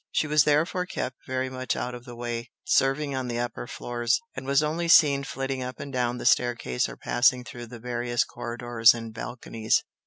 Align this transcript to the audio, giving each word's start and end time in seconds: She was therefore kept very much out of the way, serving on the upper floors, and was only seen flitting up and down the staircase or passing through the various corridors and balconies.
She 0.11 0.25
was 0.25 0.45
therefore 0.45 0.87
kept 0.87 1.27
very 1.27 1.47
much 1.47 1.75
out 1.75 1.93
of 1.93 2.05
the 2.05 2.15
way, 2.15 2.49
serving 2.63 3.13
on 3.13 3.27
the 3.27 3.37
upper 3.37 3.67
floors, 3.67 4.19
and 4.35 4.47
was 4.47 4.63
only 4.63 4.87
seen 4.87 5.23
flitting 5.23 5.61
up 5.61 5.79
and 5.79 5.93
down 5.93 6.17
the 6.17 6.25
staircase 6.25 6.89
or 6.89 6.97
passing 6.97 7.43
through 7.43 7.67
the 7.67 7.77
various 7.77 8.23
corridors 8.23 8.95
and 8.95 9.13
balconies. 9.13 9.83